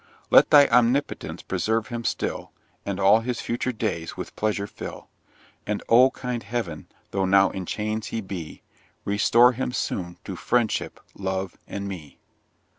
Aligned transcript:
Let 0.31 0.49
thy 0.49 0.65
Omnipotence 0.69 1.43
preserve 1.43 1.89
him 1.89 2.03
still, 2.05 2.51
And 2.87 2.99
all 2.99 3.19
his 3.19 3.39
future 3.39 3.71
days 3.71 4.17
with 4.17 4.35
Pleasure 4.35 4.65
fill; 4.65 5.09
And 5.67 5.83
oh! 5.89 6.09
kind 6.09 6.41
Heav'n, 6.41 6.87
though 7.11 7.25
now 7.25 7.51
in 7.51 7.67
chains 7.67 8.07
he 8.07 8.19
be, 8.19 8.63
Restore 9.05 9.51
him 9.51 9.71
soon 9.71 10.17
to 10.23 10.35
Friendship, 10.35 10.99
Love, 11.13 11.55
and 11.67 11.87
me. 11.87 12.17